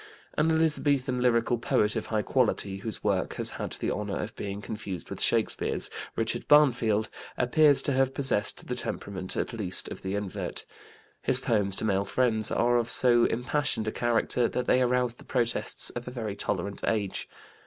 An 0.35 0.49
Elizabethan 0.49 1.21
lyrical 1.21 1.59
poet 1.59 1.95
of 1.95 2.07
high 2.07 2.23
quality, 2.23 2.77
whose 2.77 3.03
work 3.03 3.35
has 3.35 3.51
had 3.51 3.73
the 3.73 3.91
honor 3.91 4.17
of 4.19 4.35
being 4.35 4.59
confused 4.59 5.11
with 5.11 5.21
Shakespeare's, 5.21 5.91
Richard 6.15 6.47
Barnfield, 6.47 7.07
appears 7.37 7.83
to 7.83 7.93
have 7.93 8.11
possessed 8.15 8.67
the 8.67 8.73
temperament, 8.73 9.37
at 9.37 9.53
least, 9.53 9.89
of 9.89 10.01
the 10.01 10.15
invert. 10.15 10.65
His 11.21 11.39
poems 11.39 11.75
to 11.75 11.85
male 11.85 12.03
friends 12.05 12.49
are 12.49 12.77
of 12.77 12.89
so 12.89 13.25
impassioned 13.25 13.87
a 13.87 13.91
character 13.91 14.47
that 14.47 14.65
they 14.65 14.81
aroused 14.81 15.19
the 15.19 15.23
protests 15.23 15.91
of 15.91 16.07
a 16.07 16.11
very 16.11 16.35
tolerant 16.35 16.83
age. 16.87 17.29